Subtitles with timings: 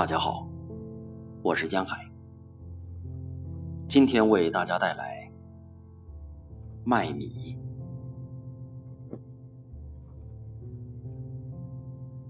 [0.00, 0.48] 大家好，
[1.42, 2.10] 我是江海，
[3.86, 5.30] 今天为大家带来
[6.84, 7.58] 卖米。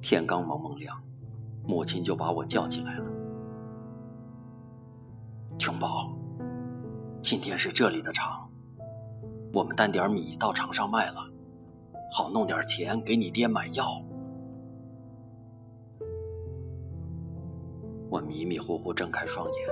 [0.03, 1.01] 天刚蒙蒙亮，
[1.62, 3.05] 母亲就把我叫起来了。
[5.57, 6.12] 琼宝，
[7.23, 8.51] 今天是这里的场，
[9.55, 11.21] 我们担点米到场上卖了，
[12.11, 14.02] 好弄点钱给你爹买药。
[18.10, 19.69] 我迷迷糊糊睁开双眼，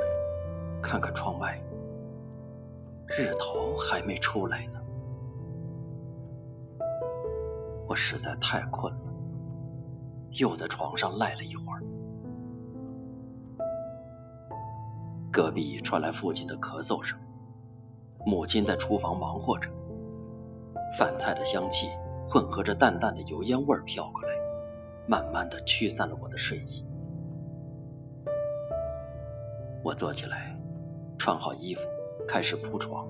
[0.80, 1.60] 看看窗外，
[3.09, 4.80] 日头还没出来呢。
[7.88, 9.01] 我实在太困了，
[10.38, 11.83] 又在床上赖了一会儿。
[15.33, 17.19] 隔壁传来父亲的咳嗽声，
[18.25, 19.69] 母亲在厨房忙活着，
[20.97, 21.89] 饭菜的香气
[22.30, 24.28] 混合着淡淡的油烟味儿飘过来，
[25.08, 26.84] 慢慢的驱散了我的睡意。
[29.89, 30.55] 我坐起来，
[31.17, 31.89] 穿好衣服，
[32.27, 33.08] 开始铺床。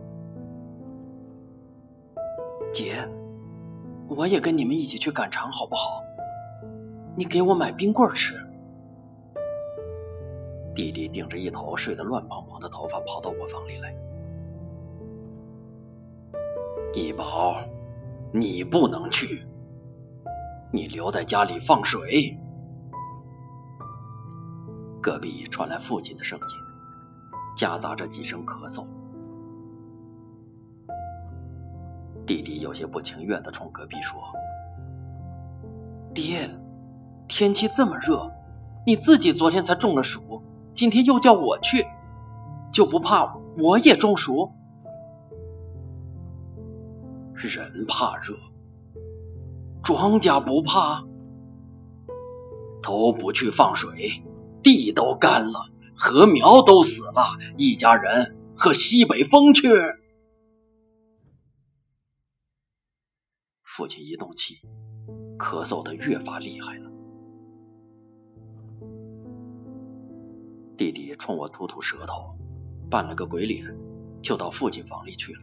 [2.72, 3.04] 姐，
[4.08, 6.00] 我也跟你们一起去赶场，好不好？
[7.16, 8.40] 你给我买冰棍吃。
[10.72, 13.92] 弟弟顶着一头睡得乱蓬蓬的头发跑到我房里来。
[16.94, 17.56] 一宝，
[18.32, 19.44] 你不能去，
[20.72, 22.38] 你留在家里放水。
[25.02, 26.67] 隔壁传来父亲的声音。
[27.58, 28.86] 夹杂着几声咳嗽，
[32.24, 34.16] 弟弟有些不情愿的冲隔壁说
[36.14, 36.48] ：“爹，
[37.26, 38.30] 天气这么热，
[38.86, 40.40] 你自己昨天才中了暑，
[40.72, 41.84] 今天又叫我去，
[42.72, 44.48] 就不怕我也中暑？
[47.34, 48.36] 人怕热，
[49.82, 51.04] 庄稼不怕，
[52.80, 54.22] 都不去放水，
[54.62, 55.68] 地都干了。”
[55.98, 59.69] 禾苗都死了，一家人喝西北风去。
[63.64, 64.60] 父亲一动气，
[65.36, 66.91] 咳嗽的越发厉害了。
[70.76, 72.36] 弟弟冲我吐吐舌头，
[72.88, 73.65] 扮了个鬼脸，
[74.22, 75.42] 就到父亲房里去了。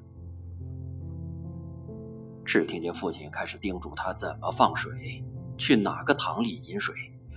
[2.45, 5.21] 只听见父亲开始叮嘱他怎么放水，
[5.57, 6.95] 去哪个塘里饮水。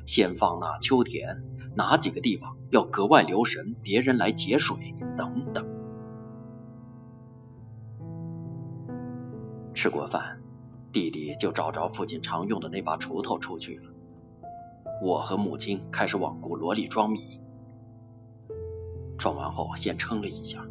[0.09, 1.37] 先放那秋田，
[1.77, 5.63] 哪几个地方要格外留神，别人来截水等等。
[9.75, 10.41] 吃过饭，
[10.91, 13.91] 弟弟就找着父亲常用的那把锄头出去了。
[15.03, 17.39] 我和母亲开始往古箩里装米。
[19.19, 20.67] 装完后，先称了一下，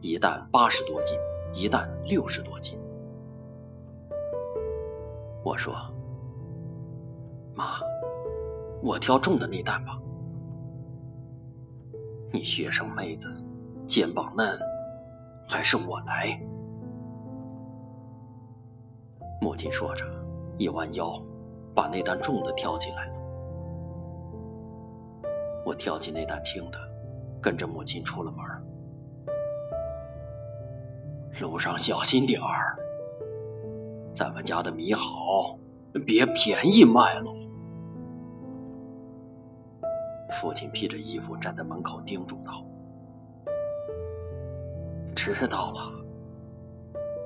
[0.00, 1.14] 一担八十多斤，
[1.52, 2.78] 一担六十多斤。
[5.44, 5.74] 我说
[7.54, 7.86] ：“妈。”
[8.82, 9.98] 我挑重的那担吧。
[12.32, 13.34] 你学生妹子，
[13.86, 14.58] 肩膀嫩，
[15.48, 16.40] 还是我来。
[19.40, 20.04] 母亲说着，
[20.58, 21.20] 一弯腰，
[21.74, 23.12] 把那担重的挑起来了。
[25.64, 26.78] 我挑起那担轻的，
[27.40, 28.40] 跟着母亲出了门。
[31.40, 32.76] 路上小心点儿，
[34.12, 35.58] 咱们家的米好，
[36.04, 37.34] 别便宜卖喽。
[40.40, 42.64] 父亲披着衣服站在门口，叮嘱道
[45.16, 45.90] ：“知道了，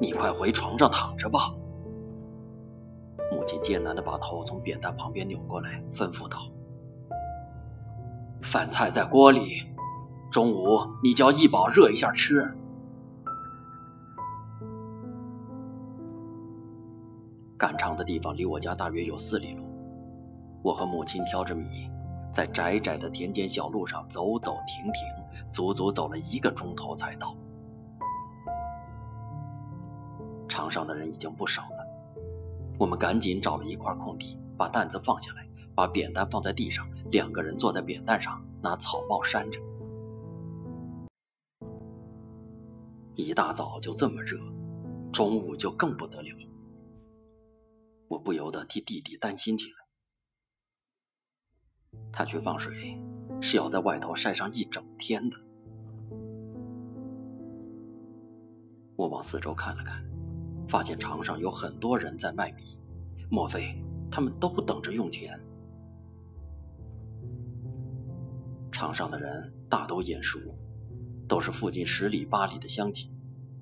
[0.01, 1.55] 你快回床上躺着吧。”
[3.31, 6.39] 母亲艰难的把头从扁担旁边扭过来，吩咐道
[8.41, 9.63] ：“饭菜在锅里，
[10.31, 12.51] 中午你叫一宝热一下吃。”
[17.59, 19.65] 赶场的地方离我家大约有四里路，
[20.63, 21.91] 我和母亲挑着米。
[22.33, 27.37] 在窄窄的田间小路上走走停停，足足走了一个钟头才到。
[30.49, 31.87] 场上的人已经不少了，
[32.79, 39.61] 我们赶紧找了一块空地，把担子放下来，把扁担放在地上，两个人坐在扁担上，拿草帽扇着。
[43.15, 44.39] 一大早就这么热，
[45.13, 46.37] 中午就更不得了。
[48.09, 49.82] 我不由得替弟弟担心起来。
[52.13, 53.01] 他去放水，
[53.41, 55.37] 是要在外头晒上一整天的。
[58.97, 60.05] 我往四周看了看，
[60.69, 62.79] 发现场上有很多人在卖米，
[63.31, 65.41] 莫非他们都等着用钱？
[68.71, 70.39] 场上的人大都眼熟，
[71.27, 73.11] 都是附近十里八里的乡亲，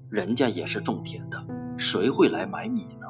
[0.09, 1.43] 人家也是种田的，
[1.79, 3.07] 谁会来买米呢？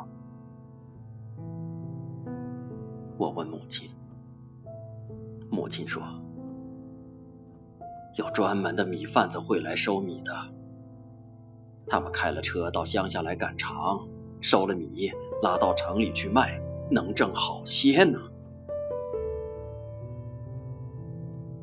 [3.16, 3.90] 我问母亲。
[5.50, 6.02] 母亲说
[8.16, 10.32] ：“有专门的米贩子会来收米的。
[11.86, 14.06] 他们开了车到乡下来赶场，
[14.40, 15.10] 收了米
[15.42, 16.60] 拉到城里去卖，
[16.90, 18.18] 能挣好些呢。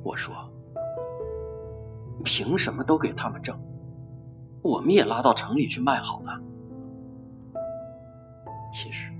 [0.04, 0.36] 我说
[2.24, 3.58] ：“凭什么都给他们挣？
[4.62, 6.42] 我们也拉到城里去卖好了。”
[8.72, 9.12] 其实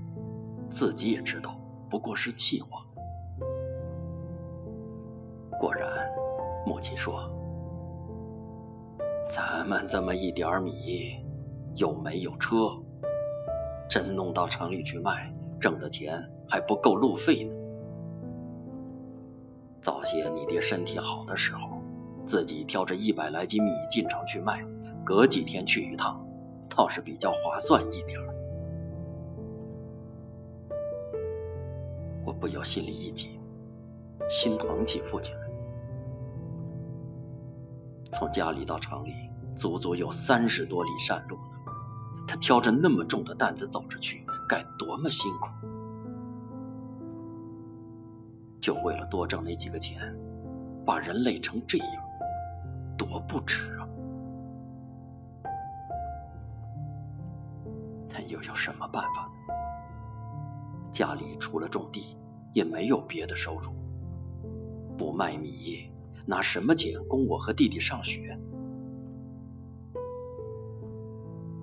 [0.68, 2.84] 自己也知道，不过是气话。
[5.58, 5.88] 果然，
[6.64, 7.28] 母亲说
[9.28, 11.16] ：“咱们这么一点米，
[11.74, 12.68] 又没有车，
[13.88, 17.52] 真弄到城里去卖，挣的钱还不够路费呢。
[19.80, 21.78] 早些你爹身体好的时候，
[22.24, 24.64] 自己挑着一百来斤米进城去卖，
[25.04, 26.24] 隔几天去一趟，
[26.68, 28.20] 倒是比较划算一点
[32.24, 33.40] 我不由心里一紧，
[34.28, 35.47] 心疼起父亲来。
[38.18, 39.14] 从家里到厂里，
[39.54, 41.42] 足足有三十多里山路呢。
[42.26, 45.46] 他挑着那么重的担子走着去，该多么辛苦！
[48.60, 50.12] 就为了多挣那几个钱，
[50.84, 51.88] 把人累成这样，
[52.96, 53.86] 多不值啊！
[58.08, 59.54] 他又有什么办法呢？
[60.90, 62.18] 家里除了种地，
[62.52, 63.72] 也没有别的收入，
[64.96, 65.92] 不卖米。
[66.28, 68.38] 拿什么钱供我和弟弟上学？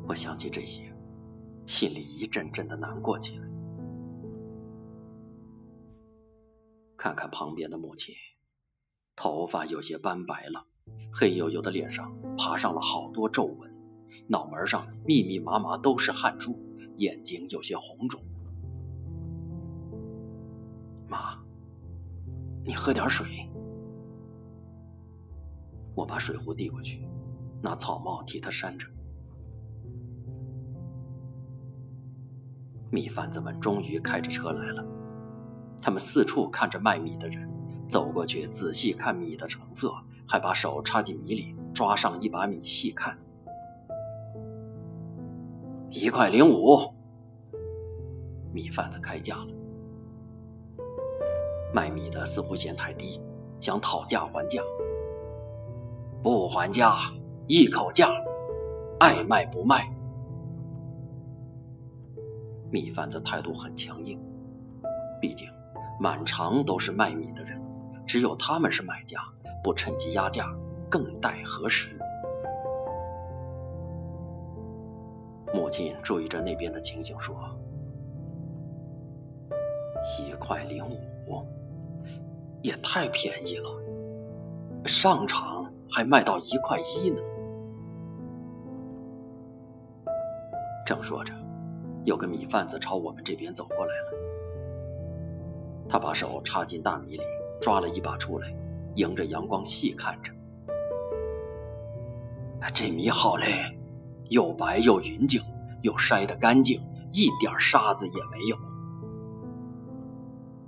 [0.07, 0.91] 我想起这些，
[1.67, 3.47] 心里一阵阵的难过起来。
[6.97, 8.15] 看看旁边的母亲，
[9.15, 10.65] 头发有些斑白了，
[11.13, 13.71] 黑黝黝的脸上爬上了好多皱纹，
[14.27, 16.59] 脑门上密密麻麻都是汗珠，
[16.97, 18.19] 眼睛有些红肿。
[21.07, 21.37] 妈，
[22.63, 23.47] 你喝点水。
[25.95, 27.07] 我把水壶递过去，
[27.61, 28.87] 拿草帽替他扇着。
[32.91, 34.85] 米贩子们终于开着车来了，
[35.81, 37.49] 他们四处看着卖米的人，
[37.87, 39.93] 走过去仔细看米的成色，
[40.27, 43.17] 还把手插进米里抓上一把米细看。
[45.89, 46.93] 一块零五，
[48.53, 49.47] 米贩子开价了。
[51.73, 53.21] 卖米的似乎嫌太低，
[53.59, 54.61] 想讨价还价。
[56.25, 56.95] 不还价，
[57.45, 58.09] 一口价，
[58.99, 59.87] 爱卖不卖。
[62.71, 64.19] 米贩子态度很强硬，
[65.21, 65.47] 毕竟
[65.99, 67.61] 满城都是卖米的人，
[68.07, 69.19] 只有他们是买家，
[69.63, 70.47] 不趁机压价，
[70.89, 71.95] 更待何时？
[75.53, 77.35] 母亲注意着那边的情形，说
[80.19, 81.45] ：“一块零五，
[82.63, 83.69] 也太便宜了，
[84.87, 85.53] 上场。”
[85.89, 87.21] 还卖到一块一呢。
[90.85, 91.33] 正说着，
[92.03, 94.11] 有个米贩子朝我们这边走过来了。
[95.89, 97.23] 他把手插进大米里，
[97.61, 98.55] 抓了一把出来，
[98.95, 100.31] 迎着阳光细看着。
[102.73, 103.79] 这米好嘞，
[104.29, 105.41] 又白又匀净，
[105.81, 106.81] 又筛得干净，
[107.13, 108.57] 一点沙子也没有。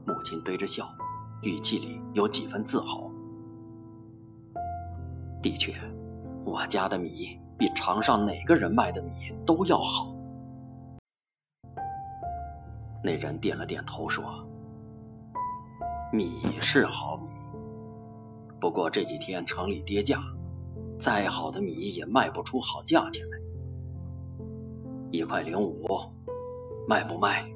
[0.05, 0.87] 母亲对着笑，
[1.41, 3.06] 语气里有几分自豪。
[5.41, 5.73] 的确，
[6.43, 9.11] 我家的米比场上哪个人卖的米
[9.45, 10.13] 都要好。
[13.03, 14.45] 那人点了点头说
[16.11, 17.29] ：“米是好米，
[18.59, 20.19] 不过这几天城里跌价，
[20.99, 23.37] 再好的米也卖不出好价钱来。
[25.11, 25.87] 一块零五，
[26.87, 27.47] 卖不卖？”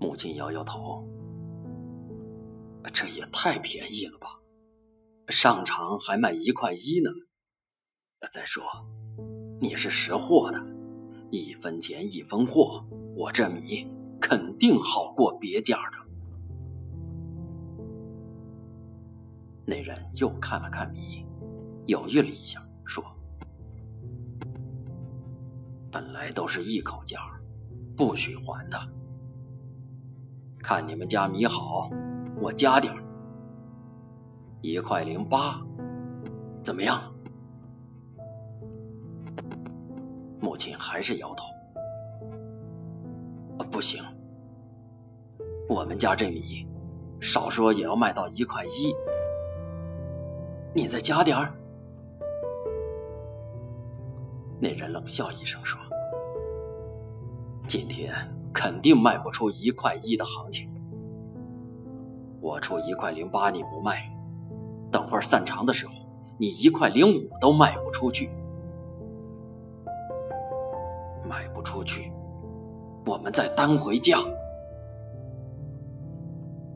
[0.00, 1.06] 母亲摇摇头
[2.92, 4.28] ：“这也太便宜了吧。”
[5.28, 7.10] 上场还卖一块一呢。
[8.32, 8.64] 再说，
[9.60, 10.66] 你是识货的，
[11.30, 12.82] 一分钱一分货，
[13.14, 13.86] 我这米
[14.20, 15.98] 肯定好过别家的。
[19.66, 21.26] 那人又看了看米，
[21.86, 23.04] 犹豫了一下，说
[25.92, 27.20] ：“本来都是一口价，
[27.94, 28.78] 不许还的。
[30.60, 31.90] 看你们家米好，
[32.40, 32.96] 我加点。”
[34.60, 35.60] 一块零八，
[36.62, 37.00] 怎么样？
[40.40, 41.44] 母亲还是摇头。
[43.70, 44.02] 不行，
[45.68, 46.66] 我们家这米，
[47.20, 48.92] 少说也要卖到一块一。
[50.74, 51.52] 你再加点儿。
[54.58, 55.80] 那人冷笑一声说
[57.68, 58.12] ：“今天
[58.52, 60.68] 肯定卖不出一块一的行情。
[62.40, 64.12] 我出一块零八，你不卖。”
[64.90, 65.92] 等会儿散场的时候，
[66.38, 68.28] 你一块零五都卖不出去，
[71.28, 72.12] 卖不出去，
[73.04, 74.18] 我们再单回家。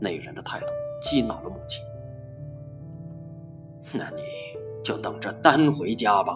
[0.01, 0.67] 那人的态度
[1.01, 1.81] 激恼了母亲，
[3.99, 4.23] 那你
[4.83, 6.35] 就等着单回家吧。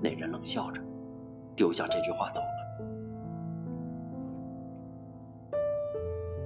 [0.00, 0.82] 那人冷笑着，
[1.56, 2.46] 丢下这句话走了。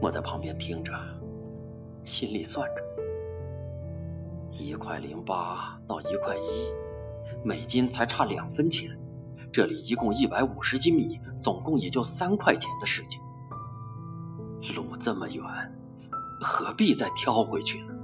[0.00, 0.92] 我在旁边听着，
[2.02, 2.82] 心里算着：
[4.50, 6.72] 一块零八到一块一，
[7.44, 8.90] 每斤才差两分钱。
[9.52, 13.22] 这里一共一百五十斤米，总共也就三块钱的事情。
[14.74, 15.44] 路这么远，
[16.40, 17.94] 何必再挑回去呢？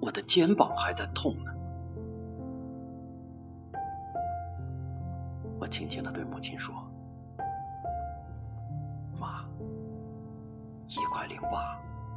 [0.00, 1.50] 我的肩膀还在痛呢。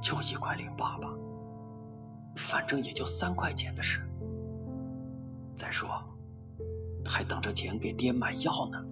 [0.02, 1.14] 就一块零八吧，
[2.36, 4.02] 反正也就三块钱的事。
[5.56, 5.90] 再说，
[7.06, 8.84] 还等着钱给爹买药呢。”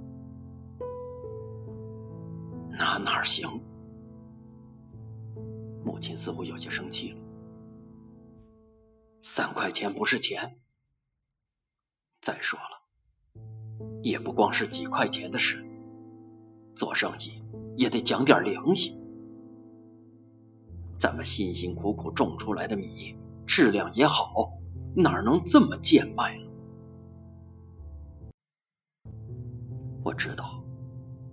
[2.71, 3.59] 那哪行？
[5.83, 7.17] 母亲似乎有些生气了。
[9.21, 10.59] 三块钱不是钱。
[12.21, 13.41] 再说了，
[14.01, 15.65] 也不光是几块钱的事。
[16.75, 17.41] 做生意
[17.75, 18.93] 也得讲点良心。
[20.99, 23.15] 咱们辛辛苦苦种出来的米，
[23.47, 24.51] 质量也好，
[24.93, 26.49] 哪能这么贱卖了？
[30.03, 30.61] 我知道，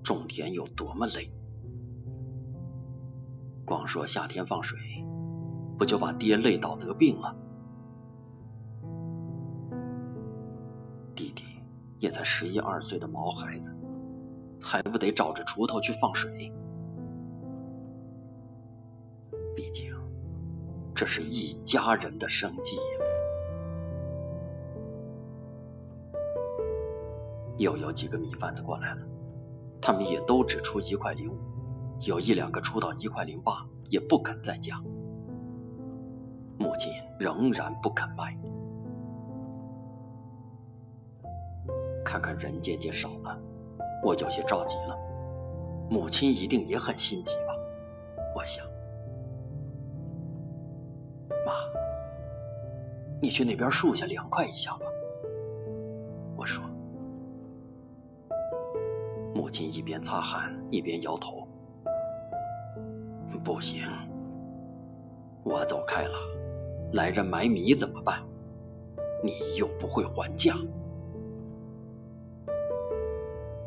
[0.05, 1.29] 种田有多么累。
[3.65, 4.79] 光说夏天放水，
[5.77, 7.37] 不就把爹累倒得病了？
[11.13, 11.43] 弟弟
[11.99, 13.77] 也才十一二岁的毛孩子，
[14.61, 16.53] 还不得找着锄头去放水？
[19.57, 19.91] 毕竟，
[20.95, 22.83] 这是一家人的生计呀。
[27.57, 29.01] 又有几个米贩子过来了，
[29.81, 31.39] 他们也都只出一块零五。
[32.03, 34.79] 有一两个出到一块零八，也不肯再加。
[36.59, 38.39] 母亲仍然不肯卖。
[42.05, 43.41] 看看人渐渐少了，
[44.05, 44.95] 我有些着急了。
[45.89, 47.55] 母亲一定也很心急吧？
[48.35, 48.63] 我想。
[51.47, 51.53] 妈，
[53.23, 54.87] 你去那边树下凉快一下吧。
[56.37, 56.65] 我说。
[59.33, 61.47] 母亲一边擦汗一边摇头。
[63.45, 63.85] 不行，
[65.45, 66.19] 我走开了，
[66.95, 68.21] 来人买米怎么办？
[69.23, 70.57] 你又不会还价。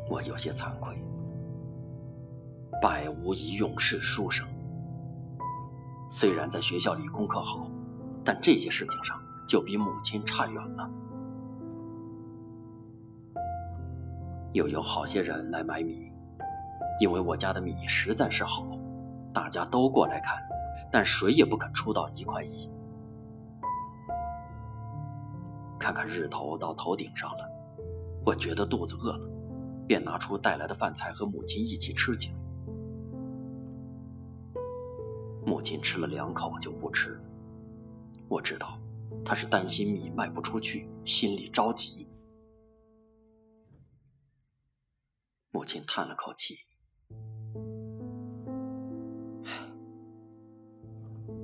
[0.09, 0.93] 我有些惭愧，
[2.81, 4.45] 百无一用是书生。
[6.11, 7.69] 虽然在学校里功课好，
[8.25, 9.15] 但这些事情上
[9.47, 10.89] 就比母亲差远了。
[14.53, 16.11] 又有好些人来买米，
[16.99, 18.65] 因为我家的米实在是好。
[19.31, 20.35] 大家都过来看，
[20.91, 22.67] 但谁也不肯出到一块一。
[25.77, 27.47] 看看日头到头顶上了，
[28.25, 29.29] 我觉得肚子饿了，
[29.85, 32.38] 便拿出带来的饭菜和母亲一起吃起来。
[35.46, 37.22] 母亲吃了两口就不吃了，
[38.27, 38.79] 我知道
[39.24, 42.08] 她是担心米卖不出去，心里着急。
[45.51, 46.55] 母亲叹了口气。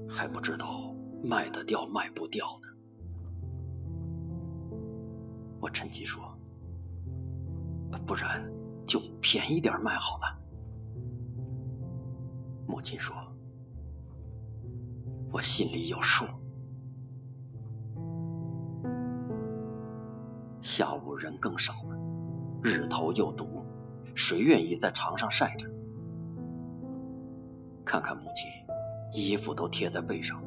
[0.07, 2.67] 还不知道卖得掉卖不掉呢。
[5.59, 6.23] 我趁机说
[8.07, 8.49] ：“不然
[8.85, 10.39] 就便宜点卖好了。”
[12.65, 13.13] 母亲说
[15.35, 16.25] ：“我心里有数。”
[20.63, 21.97] 下午人更少了，
[22.63, 23.61] 日头又毒，
[24.15, 25.69] 谁愿意在床上晒着？
[27.83, 28.49] 看看母亲。
[29.11, 30.41] 衣服都贴在背上，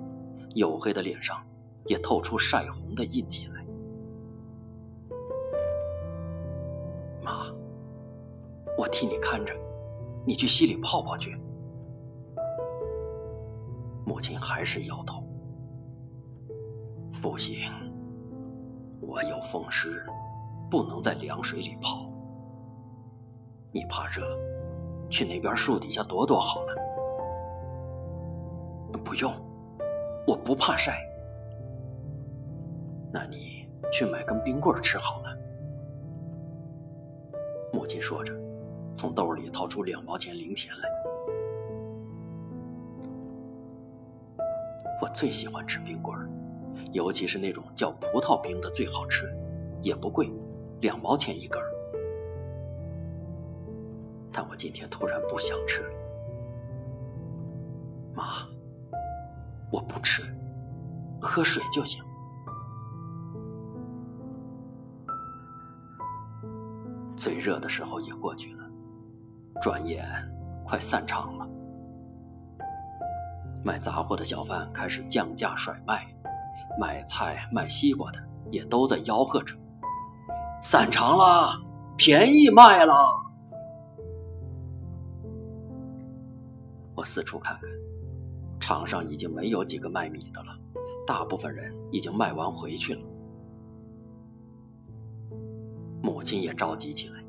[0.54, 1.42] 黝黑的脸上
[1.87, 3.64] 也透出晒红的印记来。
[7.23, 7.47] 妈，
[8.76, 9.54] 我替你看着，
[10.26, 11.35] 你去溪里泡泡去。
[14.09, 15.23] 母亲还是摇头，
[17.21, 17.71] 不行，
[19.03, 20.03] 我有风湿，
[20.71, 22.11] 不能在凉水里泡。
[23.71, 24.25] 你怕热，
[25.11, 26.75] 去那边树底下躲躲好了。
[29.05, 29.31] 不用，
[30.27, 31.07] 我不怕晒。
[33.12, 35.37] 那你去买根冰棍吃好了。
[37.75, 38.33] 母亲说着，
[38.95, 40.98] 从兜里掏出两毛钱零钱来。
[45.00, 46.28] 我最喜欢吃冰棍儿，
[46.93, 49.33] 尤其是那种叫葡萄冰的最好吃，
[49.81, 50.31] 也不贵，
[50.81, 51.69] 两毛钱一根儿。
[54.33, 55.90] 但我今天突然不想吃了，
[58.14, 58.25] 妈，
[59.71, 60.23] 我不吃，
[61.21, 62.02] 喝水就行。
[67.17, 68.64] 最热的时候也过去了，
[69.61, 70.07] 转眼
[70.64, 71.49] 快散场了。
[73.65, 76.07] 卖杂货的小贩开始降价甩卖，
[76.79, 79.55] 卖菜卖西瓜的也都在吆喝着
[80.62, 81.61] ：“散场了，
[81.97, 82.95] 便宜卖了。”
[86.95, 87.71] 我四处看看，
[88.59, 90.59] 场上已经没有几个卖米的了，
[91.07, 93.00] 大部分人已经卖完回去了。
[96.03, 97.23] 母亲也着急起来，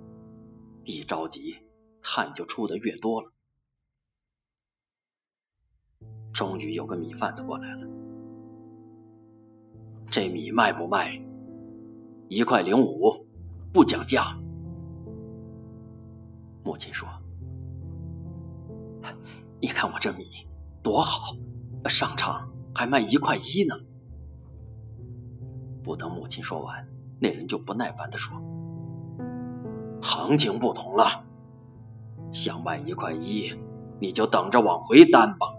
[0.83, 1.57] 一着急，
[2.01, 3.31] 汗就出的越多了。
[6.39, 7.85] 终于有个米贩子过来了，
[10.09, 11.21] 这米卖不卖？
[12.29, 13.27] 一块零五，
[13.73, 14.39] 不讲价。
[16.63, 17.09] 母亲说
[19.59, 20.23] ：“你看我这米
[20.81, 21.35] 多好，
[21.89, 23.75] 上场还卖一块一呢。”
[25.83, 26.87] 不等母亲说完，
[27.19, 28.41] 那人就不耐烦的说。
[30.01, 31.25] 行情不同了，
[32.31, 33.53] 想卖一块一，
[33.99, 35.58] 你就等着往回担吧。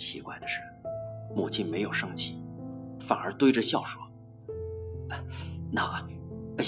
[0.00, 0.62] 奇怪的是，
[1.36, 2.42] 母亲没有生气，
[3.00, 4.00] 反而堆着笑说
[5.70, 6.02] ：“那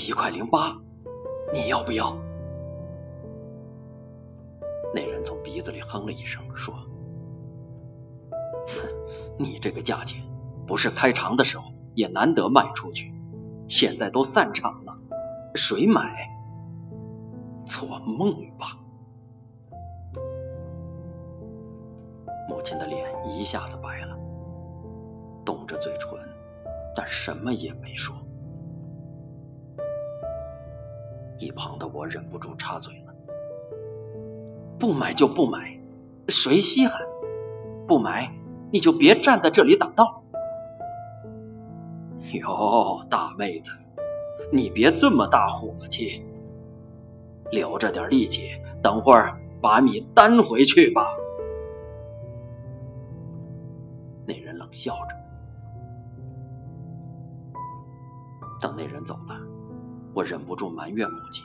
[0.06, 0.76] 一块零八，
[1.50, 2.14] 你要不要？”
[4.94, 6.74] 那人从鼻子里哼了一声，说
[9.40, 10.22] ：“你这个价钱，
[10.66, 13.14] 不是开场的时候也难得卖出去，
[13.66, 14.94] 现在都散场了。”
[15.56, 16.28] 谁买？
[17.64, 18.78] 做梦吧！
[22.48, 24.16] 母亲的脸一下子白了，
[25.44, 26.10] 动着嘴唇，
[26.94, 28.14] 但什么也没说。
[31.38, 33.12] 一旁的我忍不住插嘴了
[34.78, 35.76] ：“不买就不买，
[36.28, 37.00] 谁稀罕？
[37.86, 38.32] 不买
[38.70, 40.22] 你就别站在这里挡道。”
[42.34, 43.72] 哟，大妹子。
[44.50, 46.24] 你别这么大火气，
[47.52, 51.06] 留着点力气，等会儿把米担回去吧。
[54.72, 55.14] 笑着。
[58.60, 59.38] 等那人走了，
[60.14, 61.44] 我忍不住埋怨母亲：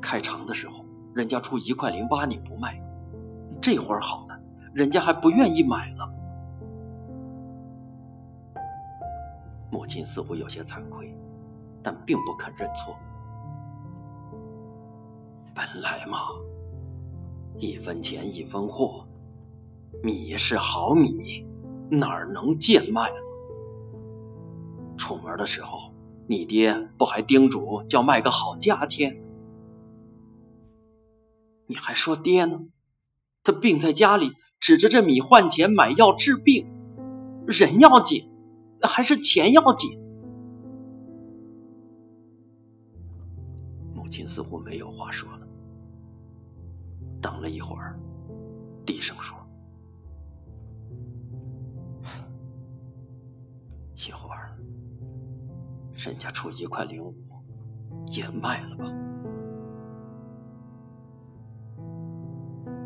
[0.00, 2.80] 开场的时候人家出一块零八你不卖，
[3.60, 4.40] 这会儿好了，
[4.72, 6.08] 人家还不愿意买了。
[9.70, 11.16] 母亲似乎有些惭愧，
[11.82, 12.96] 但并不肯认错。
[15.54, 16.18] 本来嘛，
[17.56, 19.04] 一分钱一分货，
[20.02, 21.46] 米是好米，
[21.90, 23.16] 哪儿能贱卖了？
[24.96, 25.94] 出门的时候，
[26.26, 29.22] 你爹不还叮嘱叫卖个好价钱？
[31.66, 32.60] 你还说爹呢？
[33.44, 36.66] 他病在家里，指着这米换钱买药治病，
[37.46, 38.28] 人要紧。
[38.82, 40.00] 还是钱要紧。
[43.92, 45.48] 母亲似乎没有话说了，
[47.20, 47.98] 等了一会儿，
[48.86, 49.36] 低声说
[54.06, 54.56] ：“一会儿，
[55.92, 57.12] 人家出一块零五，
[58.06, 58.84] 也卖了吧？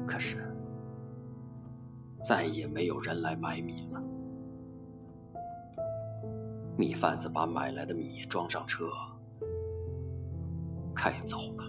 [0.06, 0.38] 可是，
[2.24, 4.02] 再也没有人来买米了。”
[6.78, 8.90] 米贩子把买来的米装上车，
[10.94, 11.64] 开走了。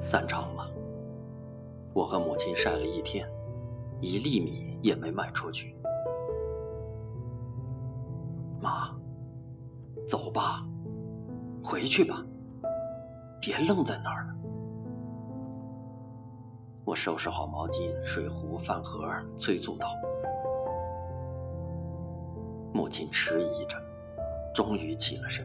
[0.00, 0.70] 散场了，
[1.92, 3.28] 我和母亲晒了一天，
[4.00, 5.76] 一粒米也没卖出去。
[11.82, 12.24] 回去吧，
[13.40, 14.34] 别愣在那儿了。
[16.84, 19.04] 我收拾好毛巾、水壶、饭盒，
[19.36, 19.88] 催促道。
[22.72, 23.76] 母亲迟疑着，
[24.54, 25.44] 终于起了身。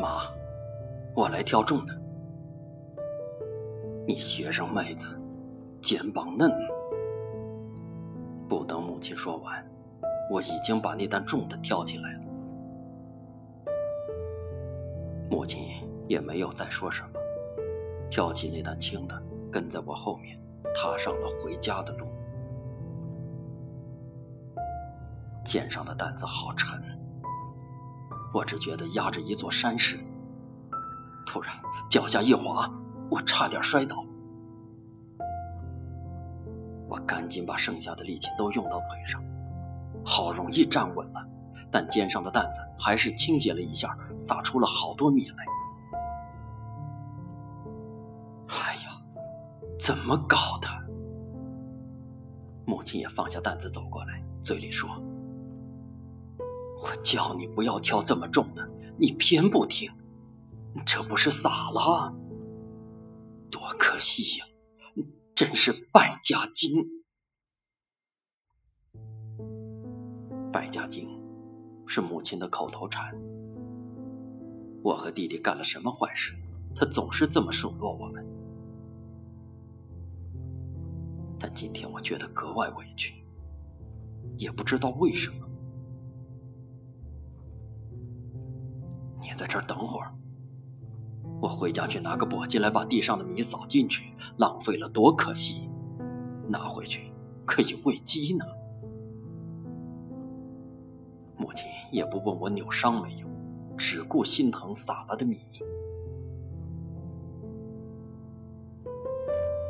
[0.00, 0.22] 妈，
[1.14, 1.94] 我来挑重的。
[4.06, 5.06] 你学生妹子，
[5.82, 6.50] 肩膀嫩。
[8.48, 9.62] 不等母亲说完，
[10.30, 12.15] 我已经把那担重的挑起来
[15.30, 15.68] 母亲
[16.08, 17.08] 也没有再说什么，
[18.10, 20.40] 挑起那担轻的，跟在我后面，
[20.74, 22.06] 踏上了回家的路。
[25.44, 26.80] 肩上的担子好沉，
[28.32, 30.02] 我只觉得压着一座山似的。
[31.26, 31.52] 突然
[31.90, 32.70] 脚下一滑，
[33.10, 34.04] 我差点摔倒。
[36.88, 39.22] 我赶紧把剩下的力气都用到腿上，
[40.04, 41.28] 好容易站稳了，
[41.70, 45.36] 但肩上的担子还是倾斜了一下，洒出了好多米来。
[48.48, 49.02] 哎呀，
[49.78, 50.68] 怎么搞的？
[52.66, 54.90] 母亲也放下担子走过来，嘴里说
[56.82, 59.90] ：“我叫你不要挑这么重的，你偏不听，
[60.84, 62.12] 这不是洒了？
[63.50, 64.46] 多可惜呀！
[65.34, 66.84] 真是败家精。
[70.52, 71.06] 败家精
[71.86, 73.14] 是母亲的口头禅。
[74.82, 76.34] 我和弟弟干了什么坏事，
[76.74, 78.24] 他总是这么数落我们。”
[81.38, 83.24] 但今天我觉得格外委屈，
[84.36, 85.46] 也不知道为什么。
[89.20, 90.14] 你在这儿等会儿，
[91.42, 95.68] 我回家去拿个簸箕来把地上的米扫进去，浪费了多可惜，
[96.48, 97.12] 拿回去
[97.44, 98.44] 可以喂鸡呢。
[101.36, 103.26] 母亲也不问我扭伤没有，
[103.76, 105.38] 只顾心疼洒了的米。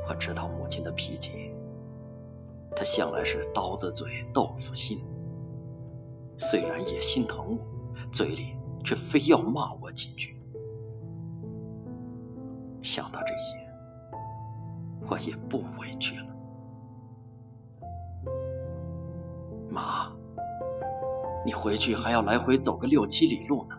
[0.09, 1.53] 我知道母亲的脾气。
[2.77, 5.03] 她向来是刀子嘴豆腐心，
[6.37, 7.59] 虽然也心疼我，
[8.13, 10.37] 嘴里却非要骂我几句。
[12.83, 13.57] 想到这些，
[15.09, 16.36] 我也不委屈了。
[21.47, 23.77] 你回去还要来回走个六七里路呢，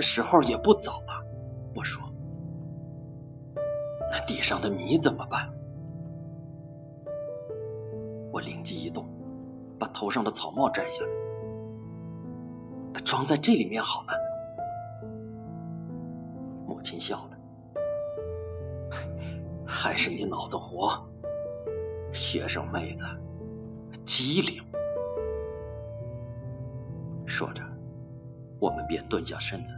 [0.00, 1.24] 时候也不早了。
[1.72, 2.02] 我说，
[4.10, 5.48] 那地上的米怎么办？
[8.32, 9.06] 我灵机一动，
[9.78, 14.12] 把头上的草帽摘下来，装在这里面好了。
[16.66, 17.38] 母亲笑了，
[19.64, 21.00] 还是你脑子活，
[22.12, 23.04] 学生妹子
[24.04, 24.60] 机灵。
[27.26, 27.62] 说着，
[28.60, 29.74] 我们便蹲下身子，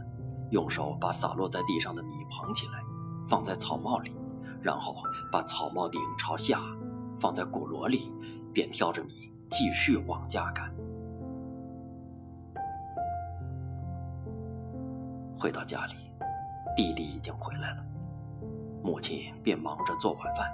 [0.51, 2.83] 用手把洒落在地上的米捧起来，
[3.27, 4.15] 放在草帽里，
[4.61, 4.95] 然后
[5.31, 6.59] 把草帽顶朝下，
[7.19, 8.11] 放在鼓箩里。
[8.53, 10.73] 便挑着米继续往家赶。
[15.37, 15.93] 回到家里，
[16.75, 17.85] 弟弟已经回来了，
[18.83, 20.51] 母亲便忙着做晚饭。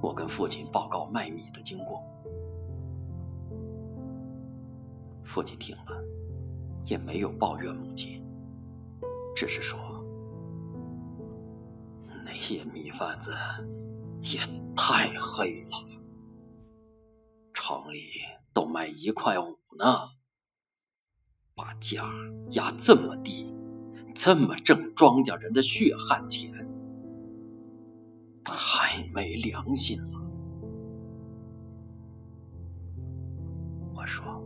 [0.00, 2.02] 我跟父亲报告卖米的经过，
[5.28, 6.02] 父亲听了，
[6.84, 8.24] 也没有抱怨母亲，
[9.36, 9.78] 只是说
[12.24, 13.30] ：“那些米贩子
[14.22, 14.40] 也
[14.74, 15.86] 太黑了。”
[17.52, 18.08] 城里
[18.54, 19.84] 都卖一块五呢，
[21.54, 22.10] 把价
[22.52, 23.54] 压这么低，
[24.14, 26.50] 这么挣庄稼人的血汗钱，
[28.42, 30.18] 太没良心了。
[33.94, 34.42] 我说，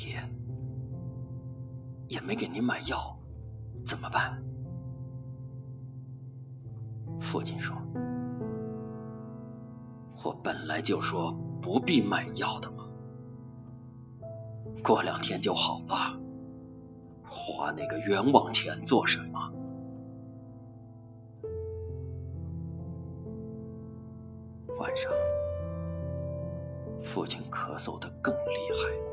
[0.00, 0.22] 爹
[2.08, 3.18] 也没给您买药，
[3.84, 4.40] 怎么办？
[7.20, 7.76] 父亲说。
[10.24, 12.88] 我本来就说不必买药的嘛，
[14.84, 16.16] 过两天就好了，
[17.24, 19.52] 花那个冤枉钱做什么？
[24.78, 25.10] 晚上，
[27.02, 29.07] 父亲咳嗽的更厉害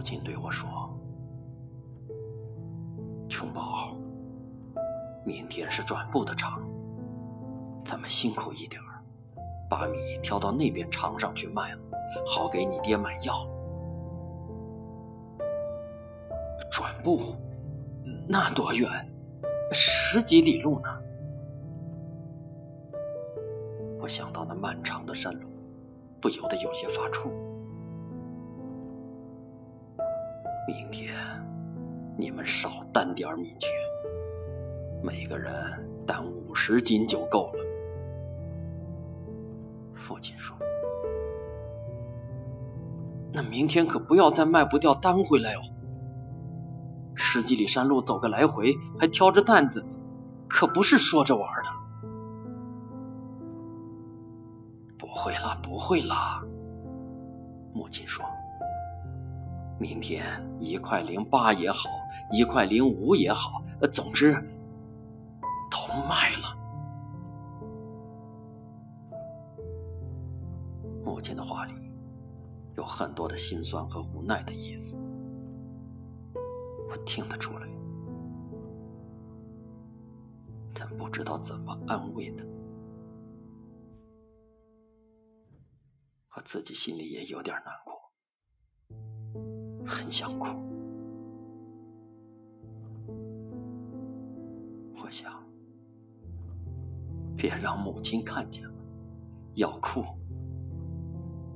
[0.00, 0.66] 母亲对我说
[3.28, 3.94] ：“琼宝。”
[5.26, 6.62] 明天是转布的场，
[7.84, 9.04] 咱们辛苦一点儿，
[9.68, 11.80] 把米挑到那边场上去卖了，
[12.26, 13.46] 好给你爹买药。
[16.70, 17.20] 转布，
[18.26, 18.88] 那多远？
[19.70, 20.88] 十几里路呢。
[24.00, 25.46] 我想到那漫长的山路，
[26.22, 27.49] 不由得有些发怵。
[30.70, 31.12] 明天
[32.16, 33.66] 你们少担点米去。
[35.02, 35.52] 每个人
[36.06, 37.64] 担五十斤就够了。
[39.94, 40.56] 父亲说
[43.34, 45.60] ：“那明天可不要再卖不掉担回来哦。
[47.16, 49.84] 十几里山路走个来回，还挑着担子，
[50.48, 51.70] 可不是说着玩的。”
[54.96, 56.40] 不会啦，不会啦。
[57.74, 58.24] 母亲说
[59.80, 60.24] ：“明天
[60.60, 61.88] 一块零八也好，
[62.30, 64.32] 一块零五也好，总之
[65.68, 66.56] 都。”卖了。
[71.04, 71.74] 母亲的话里
[72.76, 74.96] 有很多的心酸和无奈的意思。
[76.88, 77.68] 我听得出来，
[80.72, 82.44] 但不知道怎么安慰他。
[86.36, 87.89] 我自己心里也有点难过，
[89.90, 90.46] 很想哭。
[94.94, 95.32] 我想，
[97.36, 98.74] 别让母亲看见了，
[99.54, 100.04] 要哭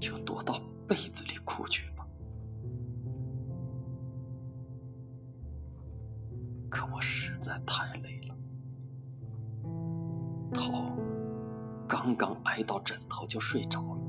[0.01, 2.05] 就躲到被子里哭去吧。
[6.69, 8.35] 可我实在太累了，
[10.53, 10.73] 头
[11.87, 14.04] 刚刚挨到枕头就睡着了。